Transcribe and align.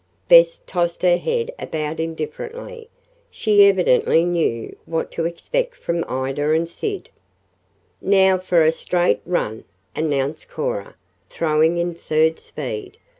Bess 0.27 0.63
tossed 0.65 1.03
her 1.03 1.17
head 1.17 1.51
about 1.59 1.99
indifferently. 1.99 2.89
She 3.29 3.65
evidently 3.67 4.25
knew 4.25 4.75
what 4.87 5.11
to 5.11 5.25
expect 5.27 5.75
from 5.75 6.03
Ida 6.09 6.53
and 6.53 6.67
Sid. 6.67 7.09
"Now 8.01 8.39
for 8.39 8.63
a 8.65 8.71
straight 8.71 9.21
run!" 9.27 9.63
announced 9.95 10.49
Cora, 10.49 10.95
throwing 11.29 11.77
in 11.77 11.93
third 11.93 12.39
speed. 12.39 12.97